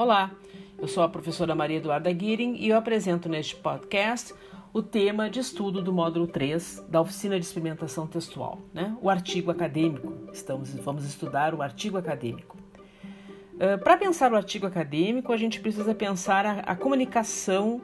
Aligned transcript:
Olá, 0.00 0.30
eu 0.78 0.88
sou 0.88 1.02
a 1.02 1.08
professora 1.10 1.54
Maria 1.54 1.76
Eduarda 1.76 2.10
Guirin 2.10 2.54
e 2.54 2.70
eu 2.70 2.78
apresento 2.78 3.28
neste 3.28 3.54
podcast 3.54 4.34
o 4.72 4.82
tema 4.82 5.28
de 5.28 5.40
estudo 5.40 5.82
do 5.82 5.92
módulo 5.92 6.26
3 6.26 6.86
da 6.88 7.02
oficina 7.02 7.38
de 7.38 7.44
experimentação 7.44 8.06
textual, 8.06 8.60
né? 8.72 8.96
o 9.02 9.10
artigo 9.10 9.50
acadêmico. 9.50 10.10
Estamos, 10.32 10.74
vamos 10.76 11.04
estudar 11.04 11.54
o 11.54 11.60
artigo 11.60 11.98
acadêmico. 11.98 12.56
Uh, 13.56 13.78
Para 13.84 13.98
pensar 13.98 14.32
o 14.32 14.36
artigo 14.36 14.66
acadêmico, 14.66 15.34
a 15.34 15.36
gente 15.36 15.60
precisa 15.60 15.94
pensar 15.94 16.46
a, 16.46 16.52
a 16.60 16.74
comunicação 16.74 17.82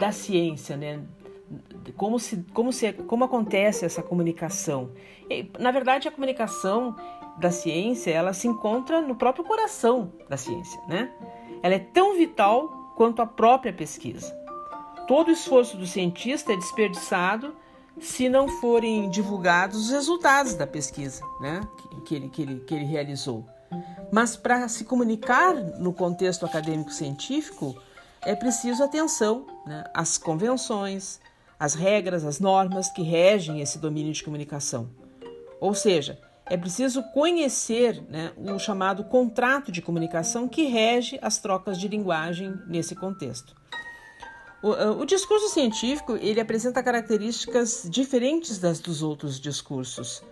da 0.00 0.10
ciência, 0.12 0.78
né? 0.78 1.04
como, 1.94 2.18
se, 2.18 2.42
como, 2.54 2.72
se, 2.72 2.90
como 2.94 3.24
acontece 3.24 3.84
essa 3.84 4.02
comunicação. 4.02 4.92
E, 5.28 5.50
na 5.58 5.70
verdade, 5.70 6.08
a 6.08 6.10
comunicação 6.10 6.96
da 7.38 7.50
ciência 7.50 8.10
ela 8.10 8.32
se 8.32 8.46
encontra 8.46 9.00
no 9.00 9.16
próprio 9.16 9.44
coração 9.44 10.12
da 10.28 10.36
ciência, 10.36 10.80
né? 10.88 11.12
Ela 11.64 11.76
é 11.76 11.78
tão 11.78 12.14
vital 12.14 12.92
quanto 12.94 13.22
a 13.22 13.26
própria 13.26 13.72
pesquisa. 13.72 14.30
Todo 15.08 15.30
esforço 15.30 15.78
do 15.78 15.86
cientista 15.86 16.52
é 16.52 16.56
desperdiçado 16.56 17.54
se 17.98 18.28
não 18.28 18.46
forem 18.46 19.08
divulgados 19.08 19.86
os 19.86 19.90
resultados 19.90 20.52
da 20.52 20.66
pesquisa, 20.66 21.22
né? 21.40 21.66
Que, 22.04 22.16
ele, 22.16 22.28
que, 22.28 22.42
ele, 22.42 22.60
que 22.60 22.74
ele 22.74 22.84
realizou. 22.84 23.46
Mas 24.12 24.36
para 24.36 24.68
se 24.68 24.84
comunicar 24.84 25.54
no 25.54 25.90
contexto 25.94 26.44
acadêmico-científico 26.44 27.74
é 28.20 28.34
preciso 28.36 28.84
atenção 28.84 29.46
né? 29.66 29.84
às 29.94 30.18
convenções, 30.18 31.18
as 31.58 31.72
regras, 31.72 32.26
as 32.26 32.40
normas 32.40 32.90
que 32.90 33.02
regem 33.02 33.62
esse 33.62 33.78
domínio 33.78 34.12
de 34.12 34.22
comunicação. 34.22 34.90
Ou 35.58 35.72
seja, 35.72 36.20
é 36.46 36.56
preciso 36.56 37.02
conhecer 37.12 38.02
né, 38.08 38.32
o 38.36 38.58
chamado 38.58 39.04
contrato 39.04 39.72
de 39.72 39.80
comunicação 39.80 40.46
que 40.46 40.64
rege 40.64 41.18
as 41.22 41.38
trocas 41.38 41.78
de 41.78 41.88
linguagem 41.88 42.54
nesse 42.66 42.94
contexto. 42.94 43.54
O, 44.62 44.72
eh, 44.74 44.90
o, 44.90 45.04
discurso 45.04 45.48
científico 45.48 46.16
ele 46.16 46.40
apresenta 46.40 46.82
características 46.82 47.86
diferentes 47.90 48.58
das 48.58 48.78
dos 48.78 49.02
outros 49.02 49.40
discursos. 49.40 50.22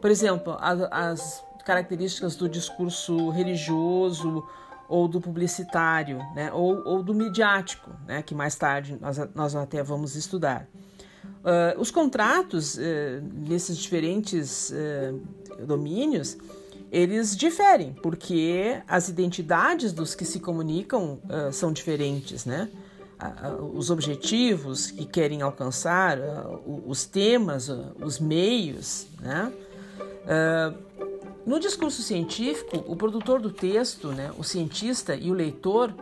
Por 0.00 0.10
exemplo, 0.10 0.56
a, 0.58 1.10
as 1.10 1.44
características 1.64 2.36
do 2.36 2.48
discurso 2.48 3.30
religioso 3.30 4.44
ou 4.88 5.08
do 5.08 5.20
publicitário, 5.20 6.18
né, 6.34 6.52
ou, 6.52 6.84
ou 6.86 7.02
do 7.02 7.12
midiático, 7.12 7.90
né, 8.06 8.22
que 8.22 8.34
mais 8.34 8.54
tarde 8.54 8.96
nós, 9.00 9.18
nós 9.34 9.56
até 9.56 9.82
vamos 9.82 10.14
estudar. 10.14 10.68
Uh, 11.46 11.80
os 11.80 11.92
contratos 11.92 12.76
uh, 12.76 12.80
nesses 13.48 13.78
diferentes 13.78 14.70
uh, 14.70 15.64
domínios 15.64 16.36
eles 16.90 17.36
diferem 17.36 17.92
porque 18.02 18.80
as 18.88 19.08
identidades 19.08 19.92
dos 19.92 20.14
que 20.14 20.24
se 20.24 20.38
comunicam 20.38 21.18
são 21.52 21.72
diferentes, 21.72 22.44
né? 22.44 22.68
os 23.74 23.90
objetivos 23.90 24.92
que 24.92 25.04
querem 25.04 25.42
alcançar, 25.42 26.16
os 26.86 27.04
temas, 27.04 27.68
os 28.00 28.20
meios, 28.20 29.08
né? 29.20 29.52
no 31.44 31.58
discurso 31.58 32.02
científico, 32.02 32.84
o 32.86 32.96
produtor 32.96 33.40
do 33.40 33.50
texto, 33.50 34.08
né, 34.08 34.32
o 34.38 34.44
cientista 34.44 35.14
e 35.14 35.30
o 35.30 35.34
leitor 35.34 35.92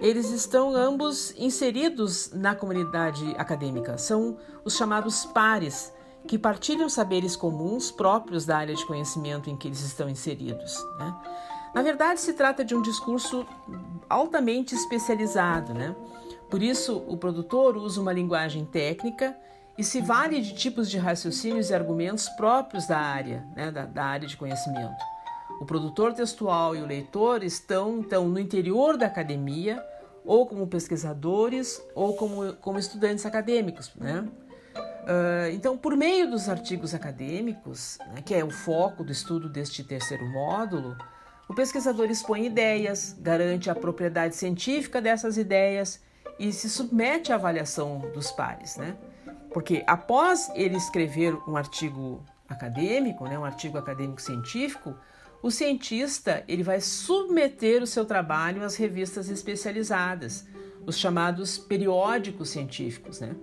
eles 0.00 0.30
estão 0.30 0.74
ambos 0.74 1.34
inseridos 1.36 2.30
na 2.32 2.54
comunidade 2.54 3.34
acadêmica. 3.36 3.98
São 3.98 4.36
os 4.64 4.76
chamados 4.76 5.24
pares, 5.26 5.92
que 6.26 6.38
partilham 6.38 6.88
saberes 6.88 7.34
comuns 7.34 7.90
próprios 7.90 8.44
da 8.44 8.58
área 8.58 8.74
de 8.74 8.86
conhecimento 8.86 9.48
em 9.48 9.56
que 9.56 9.66
eles 9.66 9.80
estão 9.80 10.08
inseridos. 10.08 10.76
Né? 10.98 11.14
Na 11.74 11.82
verdade, 11.82 12.20
se 12.20 12.32
trata 12.32 12.64
de 12.64 12.74
um 12.74 12.82
discurso 12.82 13.46
altamente 14.08 14.74
especializado. 14.74 15.72
Né? 15.72 15.94
Por 16.50 16.62
isso, 16.62 17.02
o 17.08 17.16
produtor 17.16 17.76
usa 17.76 18.00
uma 18.00 18.12
linguagem 18.12 18.64
técnica 18.64 19.36
e 19.76 19.84
se 19.84 20.00
vale 20.00 20.40
de 20.40 20.54
tipos 20.54 20.90
de 20.90 20.98
raciocínios 20.98 21.70
e 21.70 21.74
argumentos 21.74 22.28
próprios 22.30 22.86
da 22.86 22.98
área, 22.98 23.46
né? 23.56 23.70
da, 23.70 23.86
da 23.86 24.04
área 24.04 24.28
de 24.28 24.36
conhecimento. 24.36 25.17
O 25.60 25.66
produtor 25.66 26.14
textual 26.14 26.76
e 26.76 26.80
o 26.80 26.86
leitor 26.86 27.42
estão 27.42 27.98
então 27.98 28.28
no 28.28 28.38
interior 28.38 28.96
da 28.96 29.06
academia, 29.06 29.84
ou 30.24 30.46
como 30.46 30.66
pesquisadores, 30.66 31.82
ou 31.94 32.14
como, 32.14 32.52
como 32.54 32.78
estudantes 32.78 33.24
acadêmicos, 33.24 33.92
né? 33.96 34.28
Uh, 35.08 35.50
então, 35.54 35.76
por 35.76 35.96
meio 35.96 36.30
dos 36.30 36.50
artigos 36.50 36.94
acadêmicos, 36.94 37.96
né, 38.12 38.20
que 38.22 38.34
é 38.34 38.44
o 38.44 38.50
foco 38.50 39.02
do 39.02 39.10
estudo 39.10 39.48
deste 39.48 39.82
terceiro 39.82 40.26
módulo, 40.26 40.98
o 41.48 41.54
pesquisador 41.54 42.10
expõe 42.10 42.44
ideias, 42.44 43.16
garante 43.18 43.70
a 43.70 43.74
propriedade 43.74 44.36
científica 44.36 45.00
dessas 45.00 45.38
ideias 45.38 46.02
e 46.38 46.52
se 46.52 46.68
submete 46.68 47.32
à 47.32 47.36
avaliação 47.36 48.00
dos 48.12 48.30
pares, 48.30 48.76
né? 48.76 48.96
Porque 49.50 49.82
após 49.86 50.50
ele 50.54 50.76
escrever 50.76 51.34
um 51.48 51.56
artigo 51.56 52.22
acadêmico, 52.46 53.24
né, 53.24 53.38
um 53.38 53.46
artigo 53.46 53.78
acadêmico 53.78 54.20
científico, 54.20 54.94
o 55.42 55.50
cientista 55.50 56.44
ele 56.48 56.62
vai 56.62 56.80
submeter 56.80 57.82
o 57.82 57.86
seu 57.86 58.04
trabalho 58.04 58.62
às 58.62 58.76
revistas 58.76 59.28
especializadas, 59.28 60.46
os 60.84 60.98
chamados 60.98 61.58
periódicos 61.58 62.50
científicos, 62.50 63.20
né? 63.20 63.34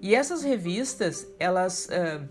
E 0.00 0.14
essas 0.14 0.42
revistas 0.42 1.26
elas 1.38 1.86
uh, 1.86 2.28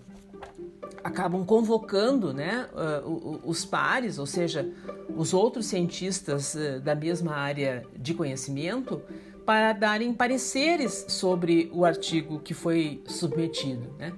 acabam 1.03 1.45
convocando, 1.45 2.33
né, 2.33 2.67
uh, 2.73 3.41
os 3.44 3.66
pares, 3.66 4.17
ou 4.17 4.25
seja, 4.25 4.69
os 5.16 5.34
outros 5.34 5.66
cientistas 5.66 6.55
uh, 6.55 6.79
da 6.79 6.95
mesma 6.95 7.34
área 7.34 7.84
de 7.95 8.13
conhecimento, 8.13 9.01
para 9.45 9.72
darem 9.73 10.13
pareceres 10.13 11.05
sobre 11.07 11.69
o 11.73 11.85
artigo 11.85 12.39
que 12.39 12.53
foi 12.53 13.01
submetido, 13.05 13.95
né? 13.97 14.13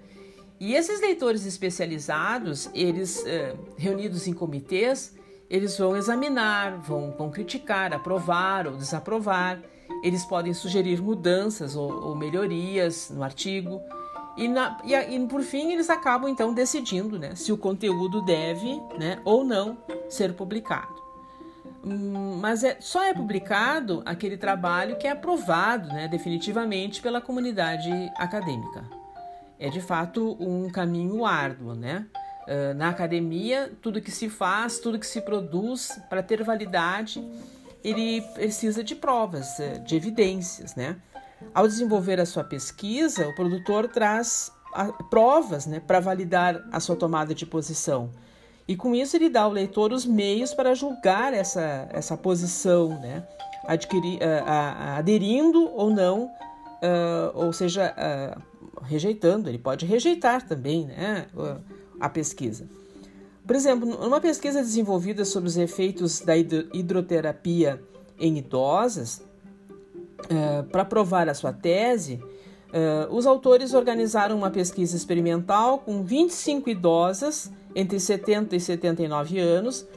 E 0.60 0.76
esses 0.76 1.00
leitores 1.00 1.46
especializados, 1.46 2.70
eles 2.74 3.26
eh, 3.26 3.56
reunidos 3.78 4.28
em 4.28 4.34
comitês, 4.34 5.16
eles 5.50 5.78
vão 5.78 5.96
examinar, 5.96 6.78
vão, 6.80 7.16
vão 7.18 7.32
criticar, 7.32 7.94
aprovar 7.94 8.68
ou 8.68 8.76
desaprovar. 8.76 9.62
Eles 10.04 10.26
podem 10.26 10.54
sugerir 10.54 11.02
mudanças 11.02 11.78
ou, 11.78 12.10
ou 12.10 12.16
melhorias 12.16 13.10
no 13.10 13.24
artigo. 13.24 13.82
E, 14.36 14.50
na, 14.50 14.78
e, 14.84 14.94
e, 14.94 15.28
por 15.28 15.42
fim, 15.42 15.72
eles 15.72 15.90
acabam 15.90 16.30
então 16.30 16.54
decidindo 16.54 17.18
né, 17.18 17.36
se 17.36 17.54
o 17.54 17.58
conteúdo 17.58 18.22
deve 18.22 18.82
né, 19.00 19.20
ou 19.24 19.46
não 19.46 19.78
ser 20.10 20.34
publicado. 20.34 21.00
Hum, 21.84 22.38
mas 22.42 22.66
é, 22.66 22.78
só 22.82 23.02
é 23.04 23.14
publicado 23.14 24.04
aquele 24.06 24.36
trabalho 24.36 24.98
que 24.98 25.08
é 25.08 25.12
aprovado 25.12 25.88
né, 25.88 26.10
definitivamente 26.10 27.02
pela 27.02 27.22
comunidade 27.22 27.90
acadêmica 28.18 28.99
é 29.60 29.70
de 29.70 29.82
fato 29.82 30.38
um 30.40 30.70
caminho 30.70 31.26
árduo, 31.26 31.76
né? 31.76 32.08
Uh, 32.48 32.74
na 32.74 32.90
academia, 32.90 33.72
tudo 33.82 34.02
que 34.02 34.10
se 34.10 34.30
faz, 34.30 34.80
tudo 34.80 34.98
que 34.98 35.06
se 35.06 35.22
produz, 35.22 36.00
para 36.10 36.24
ter 36.24 36.44
validade, 36.44 37.24
ele 37.84 38.22
precisa 38.34 38.84
de 38.84 38.96
provas, 38.96 39.60
eh, 39.60 39.78
de 39.80 39.96
evidências, 39.96 40.76
né? 40.76 40.98
Ao 41.54 41.68
desenvolver 41.68 42.20
a 42.20 42.26
sua 42.26 42.44
pesquisa, 42.44 43.28
o 43.28 43.36
produtor 43.36 43.88
traz 43.88 44.52
provas 45.10 45.66
né, 45.66 45.80
para 45.80 46.00
validar 46.00 46.62
a 46.72 46.80
sua 46.80 46.96
tomada 46.96 47.34
de 47.34 47.46
posição. 47.46 48.12
E 48.68 48.76
com 48.76 48.94
isso 48.94 49.16
ele 49.16 49.30
dá 49.30 49.42
ao 49.42 49.52
leitor 49.52 49.92
os 49.94 50.06
meios 50.06 50.54
para 50.54 50.76
julgar 50.76 51.34
essa, 51.34 51.88
essa 51.92 52.16
posição, 52.18 52.90
né? 53.00 53.26
Adquirir, 53.68 54.18
uh, 54.18 54.98
aderindo 54.98 55.72
ou 55.74 55.90
não, 55.90 56.26
uh, 56.26 57.32
ou 57.34 57.54
seja, 57.54 57.96
rejeitando, 58.82 59.50
ele 59.50 59.58
pode 59.58 59.86
rejeitar 59.86 60.48
também 60.48 60.86
né, 60.86 61.28
a 62.00 62.10
pesquisa. 62.10 62.68
Por 63.46 63.56
exemplo, 63.56 63.88
numa 63.88 64.22
pesquisa 64.22 64.62
desenvolvida 64.62 65.26
sobre 65.26 65.50
os 65.50 65.58
efeitos 65.58 66.20
da 66.22 66.38
hidroterapia 66.38 67.82
em 68.20 68.38
idosas, 68.38 69.24
uh, 70.26 70.64
para 70.70 70.86
provar 70.86 71.30
a 71.30 71.34
sua 71.34 71.54
tese, 71.54 72.22
uh, 72.68 73.14
os 73.14 73.26
autores 73.26 73.74
organizaram 73.74 74.38
uma 74.38 74.52
pesquisa 74.52 74.96
experimental 74.96 75.80
com 75.80 76.04
25 76.04 76.70
idosas 76.70 77.52
entre 77.76 78.00
70 78.00 78.56
e 78.56 78.60
79 78.60 79.40
anos 79.40 79.88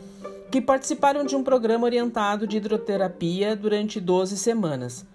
que 0.50 0.61
participaram 0.61 1.25
de 1.25 1.34
um 1.34 1.43
programa 1.43 1.87
orientado 1.87 2.46
de 2.46 2.58
hidroterapia 2.58 3.56
durante 3.56 3.99
12 3.99 4.37
semanas. 4.37 5.06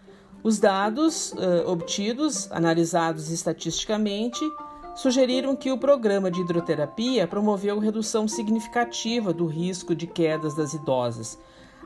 Os 0.44 0.60
dados 0.60 1.34
uh, 1.34 1.70
obtidos, 1.70 2.50
analisados 2.52 3.30
estatisticamente, 3.32 4.40
sugeriram 4.96 5.56
que 5.56 5.72
o 5.72 5.78
programa 5.78 6.32
de 6.32 6.42
hidroterapia 6.42 7.28
promoveu 7.28 7.80
redução 7.80 8.28
significativa 8.28 9.34
do 9.34 9.46
risco 9.46 9.94
de 9.94 10.08
quedas 10.08 10.56
das 10.56 10.74
idosas, 10.74 11.38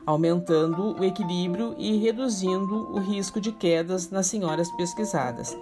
aumentando 0.06 0.98
o 0.98 1.04
equilíbrio 1.04 1.74
e 1.78 1.96
reduzindo 1.98 2.90
o 2.92 2.98
risco 2.98 3.40
de 3.40 3.52
quedas 3.52 4.10
nas 4.10 4.26
senhoras 4.26 4.70
pesquisadas. 4.72 5.56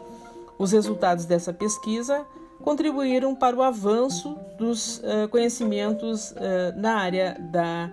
Os 0.58 0.72
resultados 0.72 1.24
dessa 1.24 1.52
pesquisa 1.52 2.24
contribuíram 2.62 3.34
para 3.34 3.56
o 3.56 3.62
avanço 3.62 4.36
dos 4.58 4.98
uh, 4.98 5.28
conhecimentos 5.30 6.32
uh, 6.32 6.36
na 6.76 6.96
área 6.96 7.36
da 7.50 7.90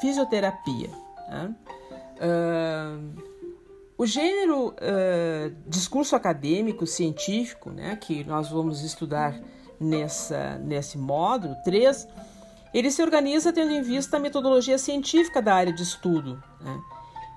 fisioterapia. 0.00 0.90
Né? 1.28 1.54
O 3.98 4.04
gênero 4.04 4.68
uh, 4.68 5.56
discurso 5.66 6.14
acadêmico 6.14 6.86
científico, 6.86 7.70
né, 7.70 7.96
que 7.96 8.24
nós 8.24 8.50
vamos 8.50 8.82
estudar 8.82 9.40
nessa, 9.80 10.58
nesse 10.58 10.98
módulo 10.98 11.56
3, 11.64 12.06
ele 12.74 12.90
se 12.90 13.02
organiza 13.02 13.54
tendo 13.54 13.72
em 13.72 13.80
vista 13.80 14.18
a 14.18 14.20
metodologia 14.20 14.76
científica 14.76 15.40
da 15.40 15.54
área 15.54 15.72
de 15.72 15.82
estudo 15.82 16.42
né, 16.60 16.78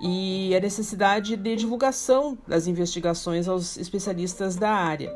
e 0.02 0.54
a 0.54 0.60
necessidade 0.60 1.34
de 1.34 1.56
divulgação 1.56 2.36
das 2.46 2.66
investigações 2.66 3.48
aos 3.48 3.78
especialistas 3.78 4.56
da 4.56 4.70
área. 4.70 5.10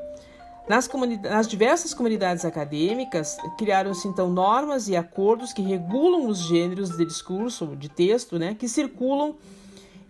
Nas, 0.66 0.88
nas 1.22 1.46
diversas 1.46 1.92
comunidades 1.92 2.46
acadêmicas, 2.46 3.36
criaram-se 3.58 4.08
então 4.08 4.30
normas 4.30 4.88
e 4.88 4.96
acordos 4.96 5.52
que 5.52 5.60
regulam 5.60 6.26
os 6.26 6.38
gêneros 6.38 6.96
de 6.96 7.04
discurso, 7.04 7.76
de 7.76 7.90
texto, 7.90 8.38
né, 8.38 8.56
que 8.58 8.66
circulam 8.66 9.36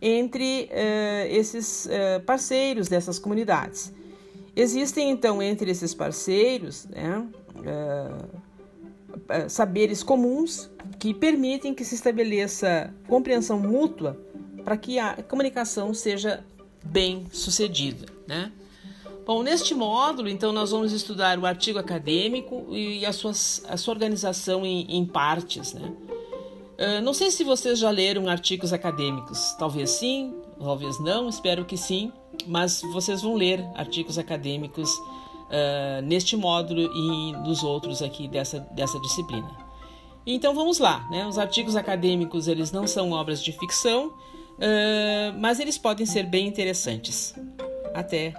entre 0.06 0.68
uh, 0.70 1.26
esses 1.30 1.86
uh, 1.86 2.20
parceiros 2.26 2.88
dessas 2.88 3.18
comunidades. 3.18 3.90
Existem 4.54 5.10
então 5.10 5.42
entre 5.42 5.70
esses 5.70 5.94
parceiros 5.94 6.84
né, 6.86 7.26
uh, 7.56 8.44
saberes 9.48 10.02
comuns 10.02 10.70
que 10.98 11.14
permitem 11.14 11.72
que 11.72 11.86
se 11.86 11.94
estabeleça 11.94 12.92
compreensão 13.08 13.58
mútua 13.58 14.20
para 14.62 14.76
que 14.76 14.98
a 14.98 15.22
comunicação 15.22 15.94
seja 15.94 16.44
bem 16.84 17.24
sucedida. 17.32 18.06
Né? 18.26 18.52
Bom, 19.24 19.42
neste 19.42 19.74
módulo, 19.74 20.28
então, 20.28 20.52
nós 20.52 20.70
vamos 20.70 20.92
estudar 20.92 21.38
o 21.38 21.46
artigo 21.46 21.78
acadêmico 21.78 22.66
e 22.70 23.06
a, 23.06 23.12
suas, 23.12 23.64
a 23.66 23.78
sua 23.78 23.94
organização 23.94 24.66
em, 24.66 24.98
em 24.98 25.06
partes, 25.06 25.72
né? 25.72 25.90
Uh, 26.75 27.00
não 27.03 27.15
sei 27.15 27.31
se 27.31 27.44
vocês 27.44 27.79
já 27.79 27.91
leram 27.91 28.29
artigos 28.29 28.73
acadêmicos, 28.73 29.55
talvez 29.59 29.91
sim, 29.91 30.35
talvez 30.59 30.99
não, 30.99 31.29
espero 31.29 31.65
que 31.65 31.76
sim, 31.76 32.12
mas 32.47 32.82
vocês 32.93 33.23
vão 33.23 33.35
ler 33.35 33.65
artigos 33.75 34.19
acadêmicos 34.19 34.91
uh, 34.93 36.03
neste 36.03 36.37
módulo 36.37 36.81
e 36.81 37.32
nos 37.47 37.62
outros 37.62 38.03
aqui 38.03 38.26
dessa, 38.26 38.61
dessa 38.73 38.99
disciplina. 39.00 39.50
Então 40.26 40.55
vamos 40.55 40.79
lá, 40.79 41.06
né? 41.11 41.26
Os 41.26 41.38
artigos 41.38 41.76
acadêmicos 41.76 42.49
eles 42.49 42.73
não 42.73 42.87
são 42.87 43.12
obras 43.12 43.43
de 43.43 43.53
ficção, 43.53 44.09
uh, 44.09 45.38
mas 45.38 45.61
eles 45.61 45.79
podem 45.79 46.06
ser 46.06 46.25
bem 46.25 46.47
interessantes. 46.47 47.35
Até 47.94 48.35